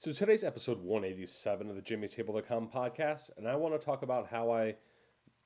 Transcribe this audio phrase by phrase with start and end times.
[0.00, 4.28] So today's episode 187 of the Jimmy's Table.com podcast, and I want to talk about
[4.28, 4.76] how I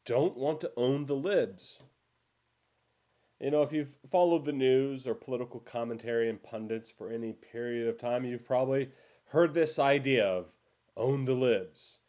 [0.04, 1.80] don't want to own the libs.
[3.40, 7.88] You know, if you've followed the news or political commentary and pundits for any period
[7.88, 8.90] of time, you've probably
[9.28, 10.52] heard this idea of
[10.98, 12.00] own the libs.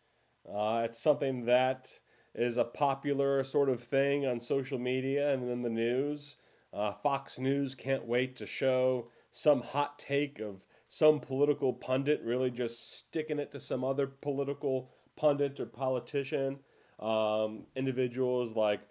[0.46, 1.98] Uh, it's something that
[2.36, 6.36] is a popular sort of thing on social media and in the news.
[6.74, 12.52] Uh, Fox News can't wait to show some hot take of some political pundit really
[12.52, 16.60] just sticking it to some other political pundit or politician.
[17.00, 18.82] Um, individuals like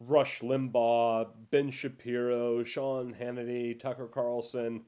[0.00, 4.84] Rush Limbaugh, Ben Shapiro, Sean Hannity, Tucker Carlson,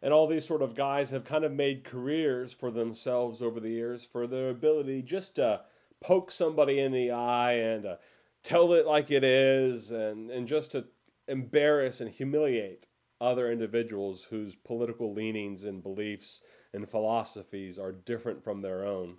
[0.00, 3.68] and all these sort of guys have kind of made careers for themselves over the
[3.68, 5.60] years for their ability just to
[6.00, 7.96] poke somebody in the eye and uh,
[8.42, 10.86] tell it like it is and, and just to
[11.28, 12.85] embarrass and humiliate
[13.20, 16.40] other individuals whose political leanings and beliefs
[16.72, 19.18] and philosophies are different from their own.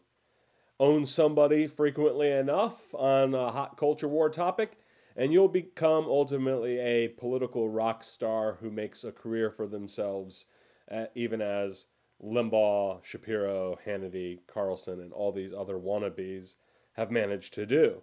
[0.79, 4.77] Own somebody frequently enough on a hot culture war topic,
[5.15, 10.45] and you'll become ultimately a political rock star who makes a career for themselves,
[10.91, 11.85] uh, even as
[12.23, 16.55] Limbaugh, Shapiro, Hannity, Carlson, and all these other wannabes
[16.93, 18.01] have managed to do.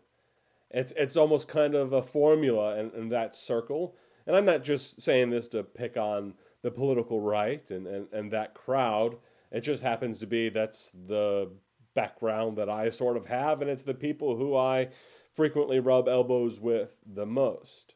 [0.71, 5.03] It's, it's almost kind of a formula in, in that circle and I'm not just
[5.03, 9.17] saying this to pick on the political right and, and, and that crowd.
[9.53, 11.51] It just happens to be that's the
[11.95, 14.89] background that I sort of have, and it's the people who I
[15.33, 17.95] frequently rub elbows with the most.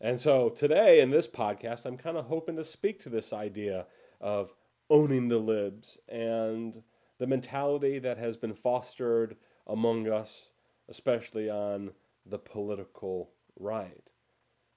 [0.00, 3.86] And so today in this podcast, I'm kind of hoping to speak to this idea
[4.20, 4.52] of
[4.90, 6.82] owning the libs and
[7.18, 10.50] the mentality that has been fostered among us,
[10.88, 11.92] especially on
[12.24, 14.10] the political right.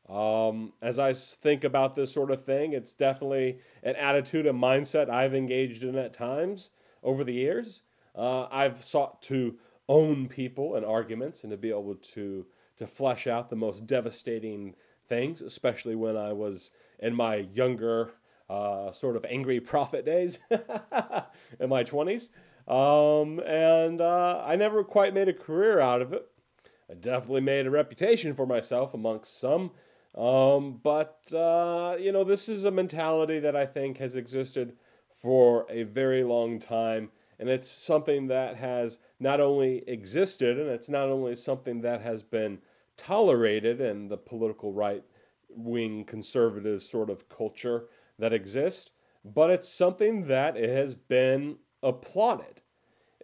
[0.09, 5.09] Um, as I think about this sort of thing, it's definitely an attitude and mindset
[5.09, 6.71] I've engaged in at times
[7.03, 7.83] over the years.
[8.15, 12.45] Uh, I've sought to own people and arguments and to be able to
[12.77, 14.73] to flesh out the most devastating
[15.09, 18.11] things, especially when I was in my younger,
[18.49, 20.39] uh, sort of angry prophet days
[21.59, 22.29] in my 20s.
[22.71, 26.25] Um, and uh, I never quite made a career out of it.
[26.89, 29.71] I definitely made a reputation for myself amongst some
[30.15, 34.73] um, but, uh, you know, this is a mentality that I think has existed
[35.21, 37.11] for a very long time.
[37.37, 42.21] And it's something that has not only existed, and it's not only something that has
[42.21, 42.59] been
[42.97, 45.03] tolerated in the political right
[45.49, 47.85] wing conservative sort of culture
[48.17, 48.91] that exists,
[49.23, 52.61] but it's something that has been applauded.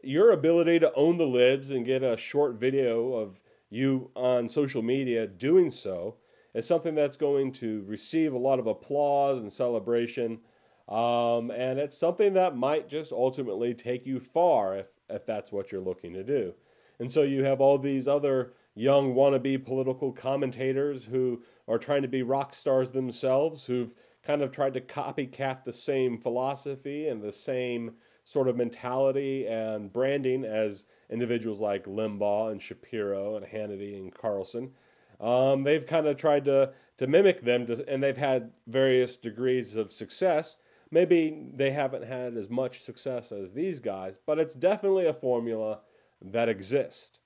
[0.02, 4.82] Your ability to own the libs and get a short video of you on social
[4.82, 6.16] media doing so
[6.56, 10.40] it's something that's going to receive a lot of applause and celebration.
[10.88, 15.72] Um, and it's something that might just ultimately take you far if, if that's what
[15.72, 16.54] you're looking to do.
[16.98, 22.08] And so you have all these other young wannabe political commentators who are trying to
[22.08, 23.94] be rock stars themselves, who've
[24.24, 29.92] kind of tried to copycat the same philosophy and the same sort of mentality and
[29.92, 34.72] branding as individuals like Limbaugh and Shapiro and Hannity and Carlson.
[35.20, 39.76] Um, they've kind of tried to, to mimic them, to, and they've had various degrees
[39.76, 40.58] of success.
[40.92, 45.80] Maybe they haven't had as much success as these guys, but it's definitely a formula
[46.22, 47.20] that exists.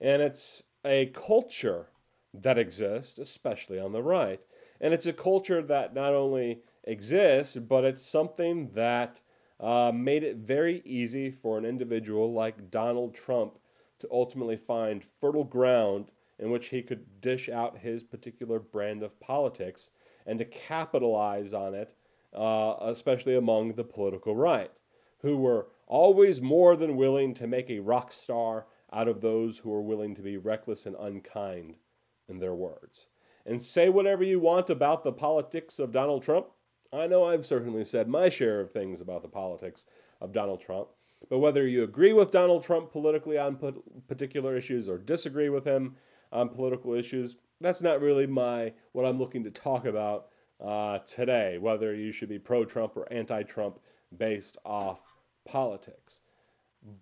[0.00, 1.88] And it's a culture
[2.32, 4.40] that exists, especially on the right.
[4.80, 9.22] And it's a culture that not only exists, but it's something that
[9.60, 13.58] uh, made it very easy for an individual like Donald Trump
[14.00, 16.06] to ultimately find fertile ground
[16.38, 19.90] in which he could dish out his particular brand of politics
[20.26, 21.94] and to capitalize on it,
[22.34, 24.70] uh, especially among the political right,
[25.22, 29.70] who were always more than willing to make a rock star out of those who
[29.70, 31.76] were willing to be reckless and unkind
[32.28, 33.08] in their words.
[33.46, 36.46] And say whatever you want about the politics of Donald Trump.
[36.92, 39.84] I know I've certainly said my share of things about the politics
[40.20, 40.88] of Donald Trump.
[41.28, 43.58] But whether you agree with Donald Trump politically on
[44.08, 45.96] particular issues or disagree with him,
[46.34, 47.36] on political issues.
[47.60, 50.26] That's not really my what I'm looking to talk about
[50.62, 53.78] uh, today, whether you should be pro Trump or anti Trump
[54.16, 55.00] based off
[55.46, 56.20] politics.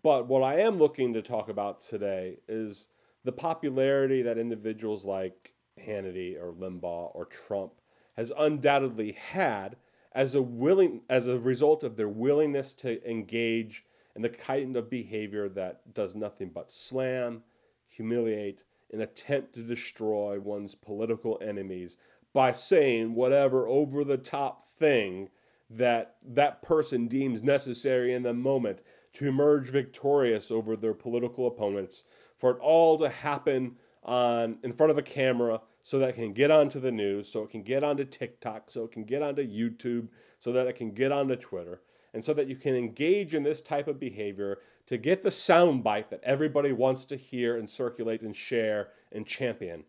[0.02, 2.88] But what I am looking to talk about today is
[3.25, 7.73] the popularity that individuals like Hannity or Limbaugh or Trump
[8.17, 9.76] has undoubtedly had
[10.12, 13.84] as a willing as a result of their willingness to engage
[14.14, 17.43] in the kind of behavior that does nothing but slam,
[17.88, 21.96] humiliate, and attempt to destroy one's political enemies
[22.32, 25.28] by saying whatever over the top thing
[25.70, 32.04] that that person deems necessary in the moment to emerge victorious over their political opponents
[32.42, 36.32] for it all to happen on in front of a camera so that it can
[36.32, 39.42] get onto the news, so it can get onto TikTok, so it can get onto
[39.42, 41.80] YouTube, so that it can get onto Twitter,
[42.12, 46.11] and so that you can engage in this type of behavior to get the soundbite
[46.11, 49.84] that everybody wants to hear and circulate and share and champion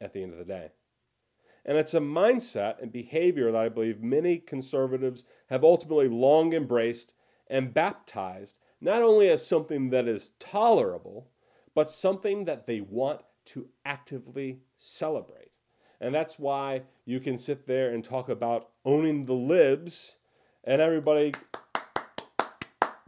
[0.00, 0.70] at the end of the day.
[1.64, 7.12] And it's a mindset and behavior that I believe many conservatives have ultimately long embraced
[7.46, 11.28] and baptized, not only as something that is tolerable,
[11.74, 15.50] but something that they want to actively celebrate.
[16.00, 20.16] And that's why you can sit there and talk about owning the libs,
[20.64, 21.32] and everybody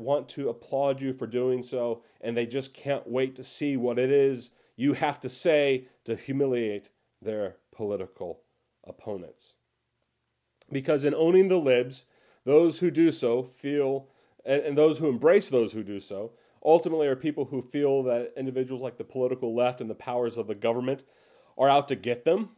[0.01, 3.99] want to applaud you for doing so, and they just can't wait to see what
[3.99, 4.51] it is
[4.81, 6.89] you have to say to humiliate
[7.21, 8.41] their political
[8.83, 9.57] opponents.
[10.73, 12.07] Because in owning the libs,
[12.47, 14.09] those who do so feel,
[14.43, 16.33] and, and those who embrace those who do so,
[16.65, 20.47] ultimately are people who feel that individuals like the political left and the powers of
[20.47, 21.05] the government
[21.59, 22.49] are out to get them.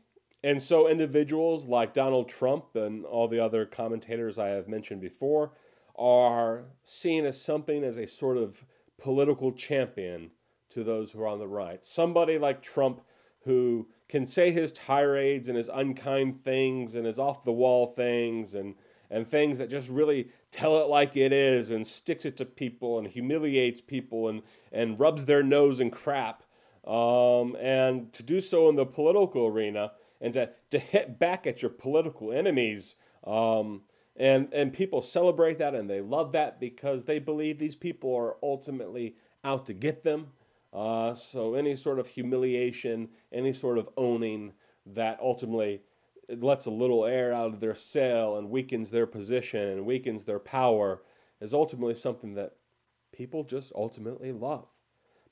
[0.45, 5.55] And so individuals like Donald Trump and all the other commentators I have mentioned before
[5.97, 8.65] are seen as something as a sort of
[8.99, 10.31] political champion
[10.71, 11.85] to those who are on the right.
[11.85, 13.03] Somebody like Trump
[13.45, 18.55] who can say his tirades and his unkind things and his off the wall things
[18.55, 18.75] and
[19.13, 22.99] and things that just really tell it like it is and sticks it to people
[22.99, 24.43] and humiliates people and,
[24.73, 26.43] and rubs their nose in crap.
[26.87, 31.61] Um, and to do so in the political arena and to, to hit back at
[31.61, 32.95] your political enemies.
[33.25, 33.83] Um,
[34.17, 38.37] and, and people celebrate that and they love that because they believe these people are
[38.43, 40.29] ultimately out to get them.
[40.73, 44.53] Uh, so any sort of humiliation, any sort of owning
[44.87, 45.83] that ultimately
[46.29, 50.39] lets a little air out of their sail and weakens their position and weakens their
[50.39, 51.03] power
[51.41, 52.55] is ultimately something that
[53.13, 54.67] people just ultimately love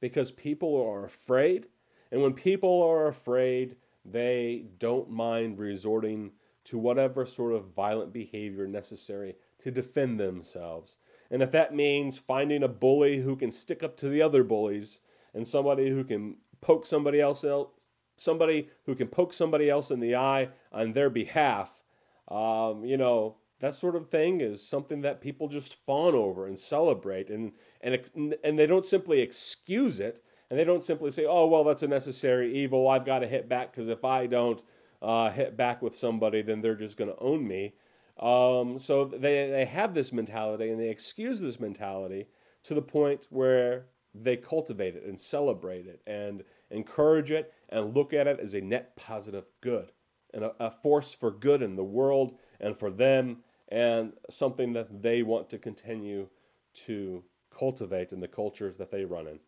[0.00, 1.67] because people are afraid
[2.11, 6.32] and when people are afraid they don't mind resorting
[6.65, 10.97] to whatever sort of violent behavior necessary to defend themselves
[11.31, 15.01] and if that means finding a bully who can stick up to the other bullies
[15.33, 17.71] and somebody who can poke somebody else out,
[18.17, 21.85] somebody who can poke somebody else in the eye on their behalf,
[22.29, 26.59] um, you know, that sort of thing is something that people just fawn over and
[26.59, 27.53] celebrate, and
[27.83, 31.83] and and they don't simply excuse it, and they don't simply say, "Oh, well, that's
[31.83, 32.89] a necessary evil.
[32.89, 34.63] I've got to hit back because if I don't
[35.02, 37.75] uh, hit back with somebody, then they're just going to own me."
[38.19, 42.26] Um, so they they have this mentality, and they excuse this mentality
[42.64, 48.13] to the point where they cultivate it and celebrate it and encourage it and look
[48.13, 49.93] at it as a net positive good
[50.34, 55.03] and a, a, force for good in the world and for them and something that
[55.03, 56.29] they want to continue
[56.75, 57.22] to
[57.56, 59.39] cultivate in the cultures that they run in.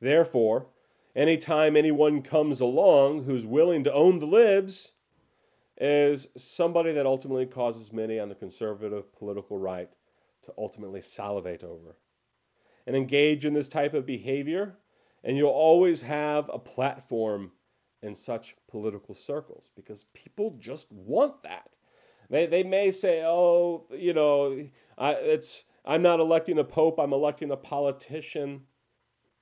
[0.00, 0.66] Therefore,
[1.14, 4.92] anytime anyone comes along who's willing to own the libs,
[5.78, 9.92] is somebody that ultimately causes many on the conservative political right
[10.44, 11.96] to ultimately salivate over
[12.86, 14.76] and engage in this type of behavior,
[15.24, 17.52] and you'll always have a platform
[18.02, 21.70] in such political circles because people just want that.
[22.28, 24.66] They, they may say, oh, you know,
[24.98, 28.62] I, it's, I'm not electing a pope, I'm electing a politician.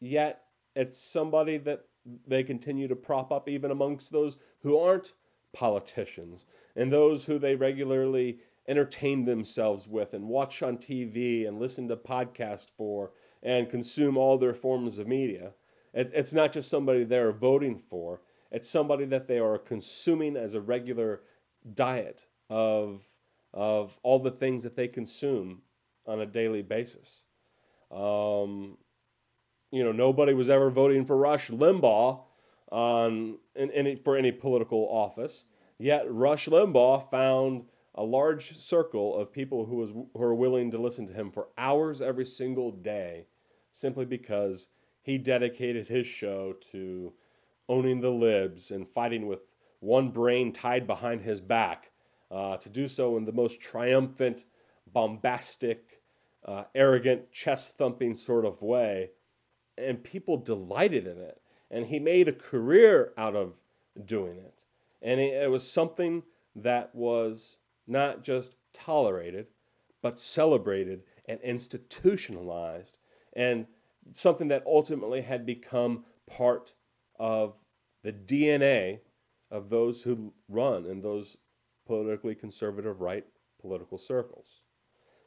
[0.01, 0.43] Yet
[0.75, 1.85] it's somebody that
[2.27, 5.15] they continue to prop up even amongst those who aren't
[5.53, 6.47] politicians
[6.77, 11.97] and those who they regularly entertain themselves with and watch on TV and listen to
[11.97, 13.13] podcasts for
[13.43, 15.53] and consume all their forms of media.
[15.93, 20.55] It, it's not just somebody they're voting for, it's somebody that they are consuming as
[20.55, 21.23] a regular
[21.75, 23.03] diet of,
[23.53, 25.63] of all the things that they consume
[26.07, 27.25] on a daily basis.
[27.91, 28.77] Um,
[29.71, 32.23] you know, nobody was ever voting for Rush Limbaugh
[32.71, 35.45] on in any, for any political office.
[35.79, 40.79] Yet Rush Limbaugh found a large circle of people who was who are willing to
[40.79, 43.27] listen to him for hours every single day
[43.73, 44.69] simply because
[45.03, 47.13] he dedicated his show to
[47.69, 49.41] owning the libs and fighting with
[49.79, 51.91] one brain tied behind his back,
[52.31, 54.45] uh, to do so in the most triumphant,
[54.93, 56.03] bombastic,
[56.45, 59.11] uh, arrogant, chest thumping sort of way.
[59.79, 61.41] And people delighted in it.
[61.71, 63.55] And he made a career out of
[64.05, 64.55] doing it.
[65.03, 66.25] And it, was something
[66.55, 69.47] that was not just tolerated,
[70.03, 72.99] but celebrated and institutionalized,
[73.33, 73.67] and
[74.13, 76.75] something that ultimately had become part
[77.19, 77.55] of
[78.03, 79.01] the DNA
[79.51, 81.37] of those who run in those
[81.87, 83.25] politically conservative right
[83.61, 84.61] political circles.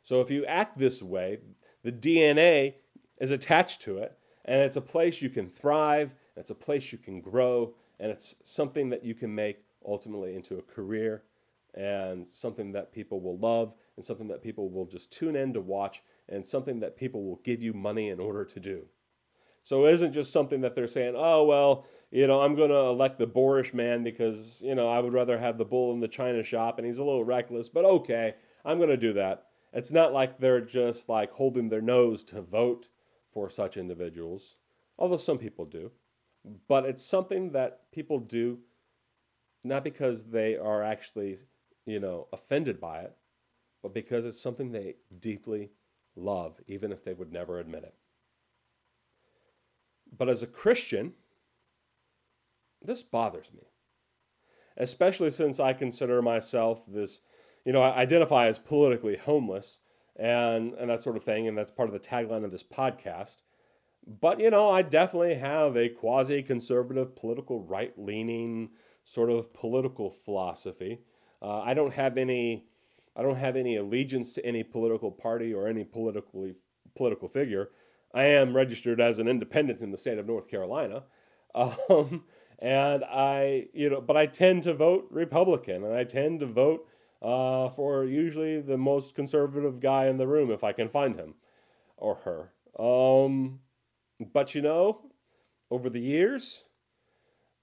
[0.02, 1.40] So if you act this way,
[1.84, 2.76] the DNA
[3.20, 6.98] is attached to it, and it's a place you can thrive, it's a place you
[6.98, 11.24] can grow, and it's something that you can make ultimately into a career
[11.74, 15.62] and something that people will love and something that people will just tune in to
[15.62, 18.86] watch and something that people will give you money in order to do.
[19.64, 22.76] So it isn't just something that they're saying, oh, well, you know, I'm going to
[22.76, 26.08] elect the boorish man because, you know, I would rather have the bull in the
[26.08, 28.36] china shop and he's a little reckless, but okay,
[28.66, 29.46] I'm going to do that.
[29.72, 32.90] It's not like they're just like holding their nose to vote
[33.34, 34.56] for such individuals,
[34.98, 35.92] although some people do.
[36.68, 38.60] But it's something that people do
[39.63, 41.38] not because they are actually,
[41.86, 43.16] you know, offended by it,
[43.82, 45.72] but because it's something they deeply
[46.16, 47.96] love, even if they would never admit it.
[50.16, 51.13] But as a Christian,
[52.82, 53.63] this bothers me,
[54.78, 57.22] especially since I consider myself this,
[57.66, 59.80] you know, I identify as politically homeless
[60.15, 63.38] and, and that sort of thing, and that's part of the tagline of this podcast.
[64.05, 68.70] But, you know, I definitely have a quasi conservative, political, right leaning
[69.03, 71.00] sort of political philosophy.
[71.41, 72.65] Uh, I don't have any.
[73.15, 76.55] I don't have any allegiance to any political party or any politically
[76.96, 77.70] political figure.
[78.13, 81.03] I am registered as an independent in the state of North Carolina,
[81.55, 82.24] um,
[82.60, 86.88] and I, you know, but I tend to vote Republican, and I tend to vote
[87.24, 91.36] uh, for usually the most conservative guy in the room if I can find him
[91.96, 92.51] or her.
[92.84, 93.60] Um,
[94.34, 95.01] but you know,
[95.72, 96.65] over the years,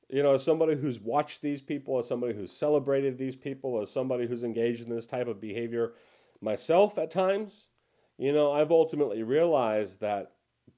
[0.09, 3.91] you know, as somebody who's watched these people, as somebody who's celebrated these people, as
[3.91, 5.93] somebody who's engaged in this type of behavior
[6.41, 7.69] myself at times,
[8.17, 10.33] you know, I've ultimately realized that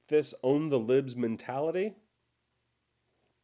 [0.09, 1.95] this own the libs mentality,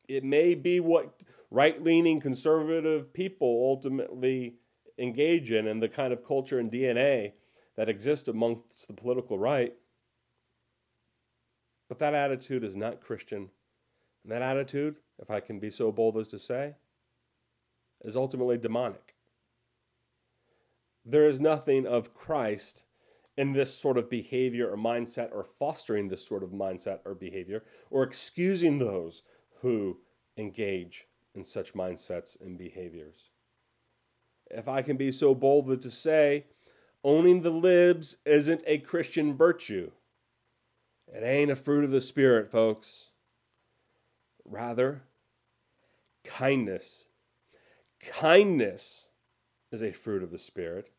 [0.09, 4.57] it may be what right leaning conservative people ultimately
[4.99, 7.33] engage in and the kind of culture and DNA
[7.77, 9.75] that exists amongst the political right.
[11.89, 13.51] But that attitude is not Christian.
[14.25, 16.75] And that attitude, if I can be so bold as to say,
[18.03, 19.15] is ultimately demonic.
[21.05, 22.85] There is nothing of Christ
[23.37, 27.63] in this sort of behavior or mindset or fostering this sort of mindset or behavior
[27.91, 29.23] or excusing those
[29.63, 29.99] who
[30.37, 33.31] engage in such mindsets and behaviors.
[34.51, 36.45] If I can be so bold as to say,
[37.05, 39.91] owning the libs isn't a Christian virtue.
[41.07, 43.11] It ain't a fruit of the Spirit, folks.
[44.45, 45.03] Rather,
[46.25, 47.07] kindness.
[48.01, 49.09] Kindness
[49.73, 50.91] is a fruit of the Spirit.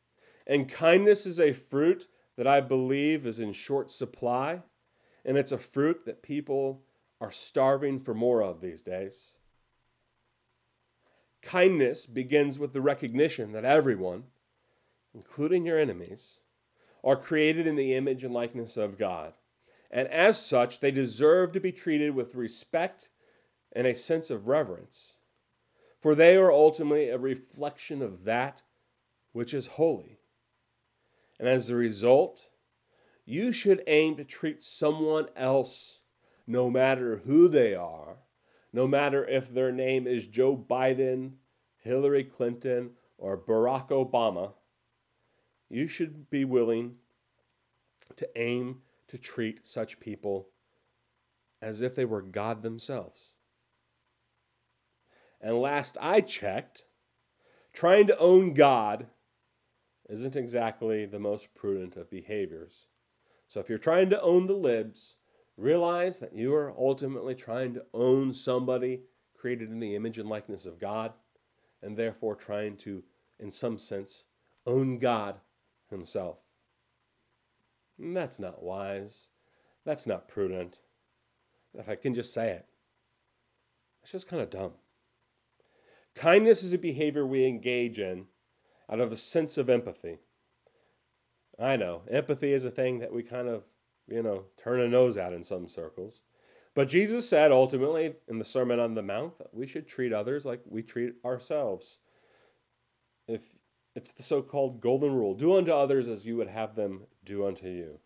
[0.45, 4.61] And kindness is a fruit that I believe is in short supply,
[5.25, 6.83] and it's a fruit that people
[7.21, 9.33] are starving for more of these days.
[11.41, 14.25] Kindness begins with the recognition that everyone,
[15.13, 16.39] including your enemies,
[17.03, 19.33] are created in the image and likeness of God.
[19.89, 23.09] And as such, they deserve to be treated with respect
[23.71, 25.17] and a sense of reverence,
[25.99, 28.61] for they are ultimately a reflection of that
[29.31, 30.19] which is holy.
[31.39, 32.49] And as a result,
[33.25, 36.01] you should aim to treat someone else,
[36.45, 38.17] no matter who they are,
[38.71, 41.33] no matter if their name is Joe Biden,
[41.77, 44.53] Hillary Clinton, or Barack Obama,
[45.69, 46.95] you should be willing
[48.15, 50.49] to aim to treat such people
[51.61, 53.33] as if they were God themselves.
[55.41, 56.85] And last I checked,
[57.73, 59.07] trying to own God
[60.09, 62.87] isn't exactly the most prudent of behaviors.
[63.47, 65.15] So if you're trying to own the libs,
[65.59, 69.01] realize that you are ultimately trying to own somebody
[69.35, 71.13] created in the image and likeness of God,
[71.81, 73.03] and therefore trying to,
[73.39, 74.25] in some sense,
[74.65, 75.39] own God
[75.89, 76.37] Himself.
[77.97, 79.27] And that's not wise.
[79.85, 80.81] That's not prudent.
[81.73, 82.65] If I can just say it,
[84.01, 84.73] it's just kind of dumb.
[86.15, 88.25] Kindness is a behavior we engage in
[88.89, 90.17] out of a sense of empathy.
[91.59, 93.63] I know, empathy is a thing that we kind of,
[94.11, 96.21] you know, turn a nose at in some circles.
[96.75, 100.45] But Jesus said ultimately in the Sermon on the Mount that we should treat others
[100.45, 101.97] like we treat ourselves.
[103.27, 103.41] If
[103.95, 107.45] it's the so called golden rule do unto others as you would have them do
[107.45, 107.99] unto you.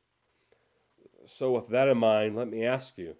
[1.26, 3.16] So, with that in mind, let me ask you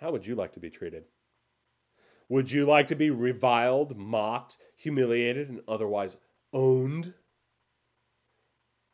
[0.00, 1.04] how would you like to be treated?
[2.28, 6.16] Would you like to be reviled, mocked, humiliated, and otherwise
[6.52, 7.14] owned?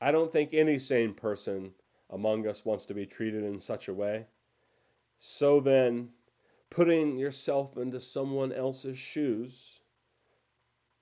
[0.00, 1.72] I don't think any sane person
[2.10, 4.26] among us wants to be treated in such a way.
[5.18, 6.10] So then,
[6.70, 9.80] putting yourself into someone else's shoes,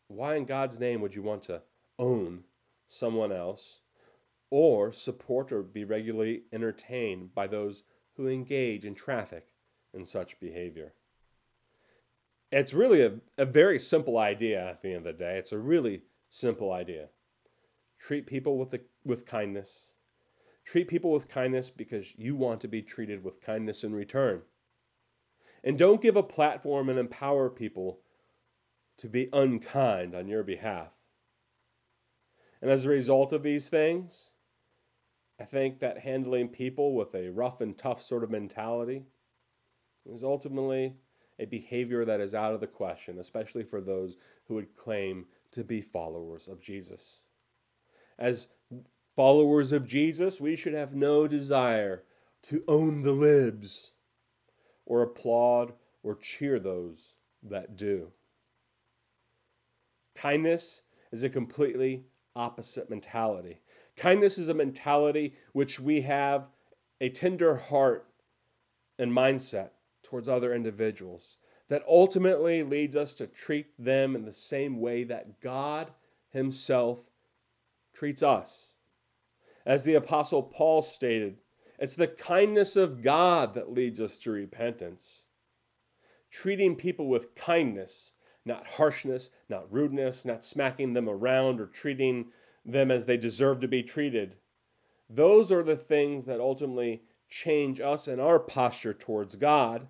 [0.08, 1.62] why in God's name would you want to
[1.98, 2.44] own
[2.86, 3.80] someone else
[4.50, 7.82] or support or be regularly entertained by those
[8.16, 9.48] who engage in traffic
[9.92, 10.94] in such behavior?
[12.52, 15.36] It's really a, a very simple idea at the end of the day.
[15.36, 17.08] It's a really simple idea.
[17.98, 19.90] Treat people with, the, with kindness.
[20.66, 24.42] Treat people with kindness because you want to be treated with kindness in return.
[25.62, 28.00] And don't give a platform and empower people
[28.98, 30.88] to be unkind on your behalf.
[32.60, 34.32] And as a result of these things,
[35.38, 39.04] I think that handling people with a rough and tough sort of mentality
[40.04, 40.94] is ultimately
[41.38, 44.16] a behavior that is out of the question, especially for those
[44.48, 47.20] who would claim to be followers of Jesus.
[48.18, 48.48] As
[49.16, 52.04] followers of Jesus, we should have no desire
[52.42, 53.92] to own the libs
[54.84, 58.12] or applaud or cheer those that do.
[60.14, 62.04] Kindness is a completely
[62.36, 63.60] opposite mentality.
[63.96, 66.48] Kindness is a mentality which we have
[67.00, 68.06] a tender heart
[68.98, 69.70] and mindset
[70.02, 75.40] towards other individuals that ultimately leads us to treat them in the same way that
[75.40, 75.90] God
[76.30, 77.00] Himself
[77.92, 78.75] treats us.
[79.66, 81.38] As the Apostle Paul stated,
[81.78, 85.26] it's the kindness of God that leads us to repentance.
[86.30, 88.12] Treating people with kindness
[88.46, 92.26] not harshness, not rudeness, not smacking them around or treating
[92.64, 94.36] them as they deserve to be treated.
[95.10, 99.88] Those are the things that ultimately change us and our posture towards God.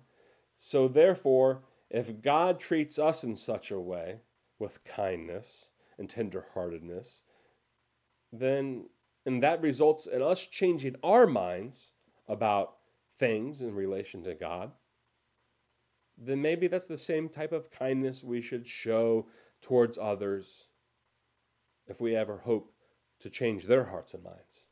[0.57, 1.61] So, therefore,
[1.91, 4.21] if God treats us in such a way,
[4.59, 7.21] with kindness and tenderheartedness,
[8.31, 8.89] then
[9.27, 11.91] and that results in us changing our minds
[12.29, 12.77] about
[13.17, 14.71] things in relation to God,
[16.17, 19.27] then maybe that's the same type of kindness we should show
[19.61, 20.69] towards others
[21.87, 22.71] if we ever hope
[23.19, 24.67] to change their hearts and minds.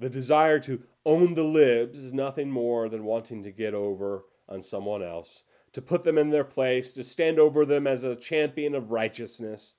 [0.00, 4.60] The desire to own the libs is nothing more than wanting to get over on
[4.60, 8.74] someone else, to put them in their place, to stand over them as a champion
[8.74, 9.76] of righteousness.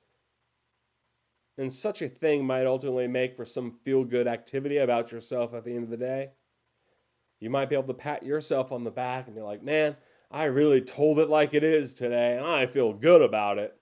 [1.58, 5.64] And such a thing might ultimately make for some feel good activity about yourself at
[5.64, 6.32] the end of the day.
[7.40, 9.96] You might be able to pat yourself on the back and be like, man,
[10.32, 13.76] I really told it like it is today, and I feel good about it.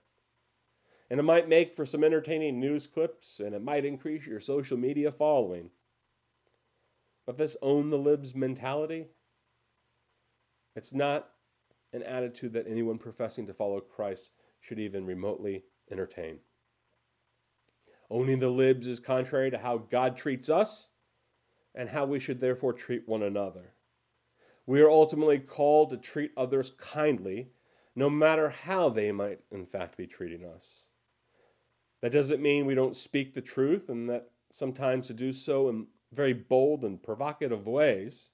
[1.10, 4.76] And it might make for some entertaining news clips, and it might increase your social
[4.76, 5.70] media following.
[7.26, 9.06] But this own the libs mentality,
[10.76, 11.30] it's not
[11.92, 16.38] an attitude that anyone professing to follow Christ should even remotely entertain.
[18.10, 20.90] Owning the libs is contrary to how God treats us
[21.74, 23.74] and how we should therefore treat one another.
[24.66, 27.48] We are ultimately called to treat others kindly,
[27.94, 30.86] no matter how they might, in fact, be treating us.
[32.00, 35.86] That doesn't mean we don't speak the truth, and that sometimes to do so in
[36.12, 38.30] very bold and provocative ways.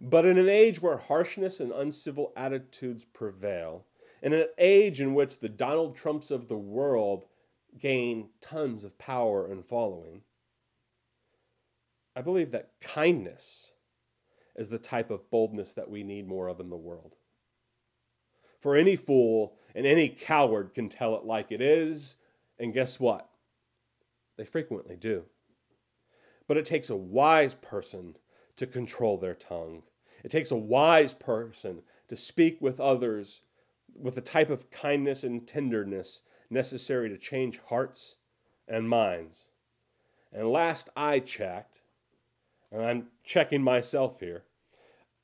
[0.00, 3.86] But in an age where harshness and uncivil attitudes prevail,
[4.20, 7.24] in an age in which the Donald Trumps of the world
[7.78, 10.22] gain tons of power and following,
[12.14, 13.72] I believe that kindness
[14.54, 17.16] is the type of boldness that we need more of in the world.
[18.60, 22.16] For any fool and any coward can tell it like it is,
[22.58, 23.28] and guess what?
[24.36, 25.24] They frequently do.
[26.46, 28.16] But it takes a wise person
[28.56, 29.82] to control their tongue.
[30.22, 33.42] It takes a wise person to speak with others
[33.94, 38.16] with the type of kindness and tenderness necessary to change hearts
[38.68, 39.48] and minds.
[40.32, 41.80] And last I checked,
[42.70, 44.44] and I'm checking myself here,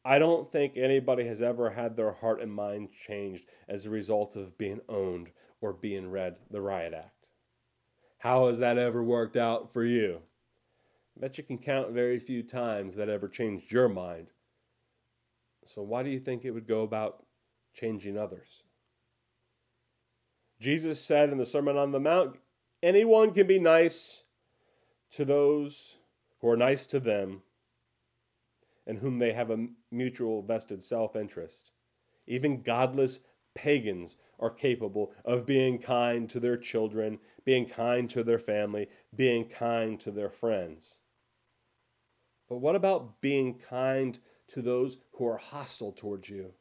[0.05, 4.37] I don't think anybody has ever had their heart and mind changed as a result
[4.37, 7.27] of being owned or being read the Riot Act.
[8.19, 10.21] How has that ever worked out for you?
[11.17, 14.29] I bet you can count very few times that ever changed your mind.
[15.65, 17.25] So, why do you think it would go about
[17.75, 18.63] changing others?
[20.61, 22.37] Jesus said in the Sermon on the Mount
[22.83, 24.25] anyone can be nice
[25.13, 25.99] to those
[26.41, 27.43] who are nice to them,
[28.87, 31.73] and whom they have a mutual vested self interest.
[32.27, 33.21] Even godless
[33.55, 39.45] pagans are capable of being kind to their children, being kind to their family, being
[39.45, 40.99] kind to their friends.
[42.49, 44.19] But what about being kind
[44.49, 46.53] to those who are hostile towards you?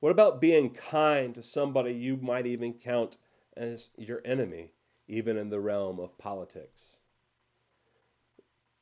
[0.00, 3.18] What about being kind to somebody you might even count
[3.56, 4.72] as your enemy,
[5.08, 6.98] even in the realm of politics?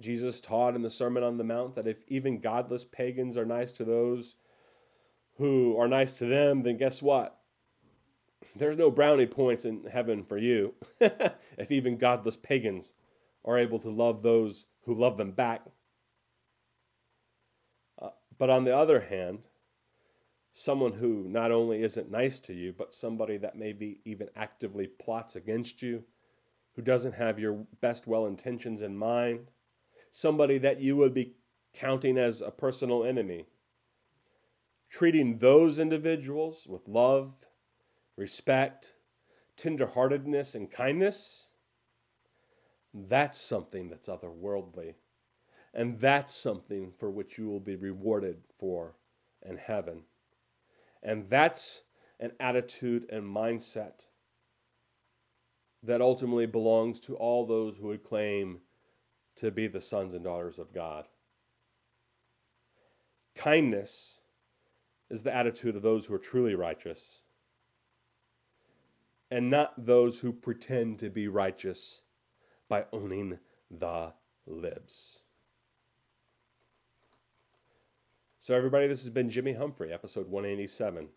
[0.00, 3.72] Jesus taught in the Sermon on the Mount that if even godless pagans are nice
[3.72, 4.36] to those
[5.36, 7.38] who are nice to them, then guess what?
[8.56, 12.92] There's no brownie points in heaven for you if even godless pagans
[13.44, 15.62] are able to love those who love them back.
[18.00, 19.40] Uh, but on the other hand,
[20.56, 25.34] someone who not only isn't nice to you, but somebody that maybe even actively plots
[25.34, 26.04] against you,
[26.76, 29.50] who doesn't have your best well intentions in mind,
[30.12, 31.34] somebody that you would be
[31.74, 33.46] counting as a personal enemy.
[34.88, 37.34] Treating those individuals with love,
[38.16, 38.94] respect,
[39.56, 41.50] tenderheartedness, and kindness,
[42.94, 44.94] that's something that's otherworldly.
[45.72, 48.94] And that's something for which you will be rewarded for
[49.42, 50.04] in heaven.
[51.04, 51.82] And that's
[52.18, 54.06] an attitude and mindset
[55.82, 58.60] that ultimately belongs to all those who would claim
[59.36, 61.06] to be the sons and daughters of God.
[63.34, 64.20] Kindness
[65.10, 67.24] is the attitude of those who are truly righteous
[69.30, 72.02] and not those who pretend to be righteous
[72.68, 73.38] by owning
[73.70, 74.12] the
[74.46, 75.23] libs.
[78.44, 81.08] So, everybody, this has been Jimmy Humphrey, episode 187.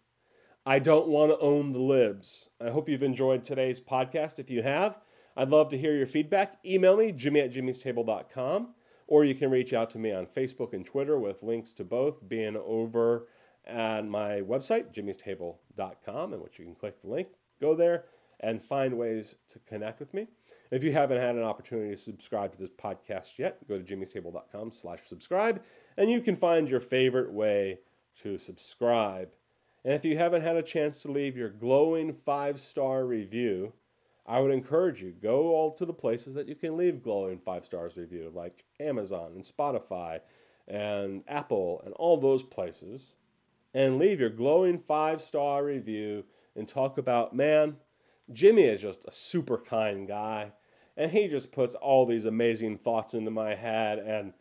[0.65, 2.47] I don't want to own the libs.
[2.65, 4.39] I hope you've enjoyed today's podcast.
[4.39, 4.97] If you have,
[5.35, 6.53] I'd love to hear your feedback.
[6.65, 8.73] Email me, jimmy at jimmystable.com,
[9.07, 12.25] or you can reach out to me on Facebook and Twitter with links to both
[12.29, 13.27] being over
[13.65, 17.27] at my website, jimmystable.com, in which you can click the link,
[17.59, 18.05] go there,
[18.41, 20.27] and find ways to connect with me.
[20.71, 24.71] If you haven't had an opportunity to subscribe to this podcast yet, go to jimmystable.com
[24.71, 25.63] slash subscribe,
[25.97, 27.79] and you can find your favorite way
[28.21, 29.29] to subscribe.
[29.85, 33.73] And if you haven't had a chance to leave your glowing five-star review,
[34.27, 37.65] I would encourage you go all to the places that you can leave glowing five
[37.65, 40.19] stars review, like Amazon and Spotify
[40.67, 43.15] and Apple and all those places,
[43.73, 46.25] and leave your glowing five star review
[46.57, 47.77] and talk about man,
[48.31, 50.51] Jimmy is just a super kind guy,
[50.95, 54.33] and he just puts all these amazing thoughts into my head, and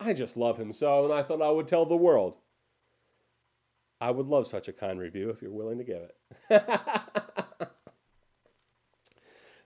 [0.00, 2.36] I just love him so, and I thought I would tell the world.
[4.00, 6.02] I would love such a kind review if you're willing to give
[6.50, 6.64] it.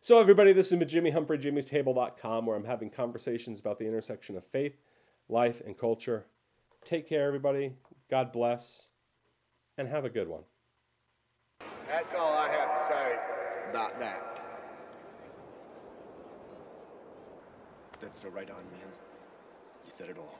[0.00, 4.46] So, everybody, this is Jimmy Humphrey, jimmystable.com, where I'm having conversations about the intersection of
[4.46, 4.80] faith,
[5.28, 6.24] life, and culture.
[6.82, 7.74] Take care, everybody.
[8.08, 8.88] God bless,
[9.76, 10.44] and have a good one.
[11.88, 12.67] That's all I have
[13.70, 14.40] about that.
[18.00, 18.92] That's the right on, man.
[19.84, 20.38] You said it all.